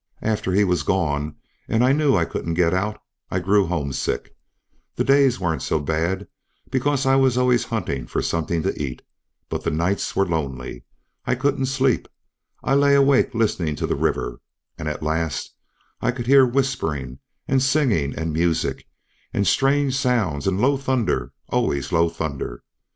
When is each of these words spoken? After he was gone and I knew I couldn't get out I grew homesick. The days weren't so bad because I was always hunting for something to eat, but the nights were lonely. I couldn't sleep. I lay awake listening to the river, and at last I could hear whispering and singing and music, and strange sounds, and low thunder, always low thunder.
After 0.23 0.51
he 0.51 0.63
was 0.63 0.81
gone 0.81 1.35
and 1.69 1.83
I 1.85 1.91
knew 1.91 2.15
I 2.15 2.25
couldn't 2.25 2.55
get 2.55 2.73
out 2.73 2.99
I 3.29 3.37
grew 3.37 3.67
homesick. 3.67 4.35
The 4.95 5.03
days 5.03 5.39
weren't 5.39 5.61
so 5.61 5.79
bad 5.79 6.27
because 6.71 7.05
I 7.05 7.15
was 7.17 7.37
always 7.37 7.65
hunting 7.65 8.07
for 8.07 8.19
something 8.23 8.63
to 8.63 8.75
eat, 8.81 9.03
but 9.47 9.63
the 9.63 9.69
nights 9.69 10.15
were 10.15 10.25
lonely. 10.25 10.85
I 11.27 11.35
couldn't 11.35 11.67
sleep. 11.67 12.07
I 12.63 12.73
lay 12.73 12.95
awake 12.95 13.35
listening 13.35 13.75
to 13.75 13.85
the 13.85 13.93
river, 13.95 14.41
and 14.75 14.87
at 14.89 15.03
last 15.03 15.53
I 16.01 16.09
could 16.09 16.25
hear 16.25 16.47
whispering 16.47 17.19
and 17.47 17.61
singing 17.61 18.17
and 18.17 18.33
music, 18.33 18.87
and 19.31 19.45
strange 19.45 19.95
sounds, 19.95 20.47
and 20.47 20.59
low 20.59 20.77
thunder, 20.77 21.31
always 21.49 21.91
low 21.91 22.09
thunder. 22.09 22.63